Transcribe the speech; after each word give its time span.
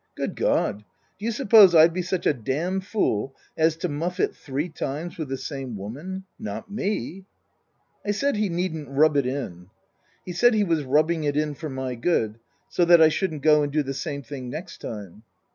Good 0.15 0.35
God! 0.35 0.83
D'you 1.19 1.31
suppose 1.31 1.73
7'd 1.75 1.93
be 1.93 2.01
such 2.01 2.25
a 2.25 2.33
dam 2.33 2.81
fool 2.81 3.35
as 3.55 3.75
to 3.75 3.87
muff 3.87 4.19
it 4.19 4.35
three 4.35 4.67
times 4.67 5.19
with 5.19 5.29
the 5.29 5.37
same 5.37 5.77
woman? 5.77 6.23
Not 6.39 6.71
me!" 6.71 7.25
I 8.03 8.09
said 8.09 8.35
he 8.35 8.49
needn't 8.49 8.89
rub 8.89 9.15
it 9.15 9.27
in. 9.27 9.69
He 10.25 10.33
said 10.33 10.55
he 10.55 10.63
was 10.63 10.83
rubbing 10.85 11.23
it 11.25 11.37
in 11.37 11.53
for 11.53 11.69
my 11.69 11.93
good, 11.93 12.39
so 12.67 12.83
that 12.85 12.99
I 12.99 13.09
shouldn't 13.09 13.43
go 13.43 13.61
and 13.61 13.71
do 13.71 13.83
the 13.83 13.93
same 13.93 14.23
thing 14.23 14.49
next 14.49 14.79
time. 14.81 15.21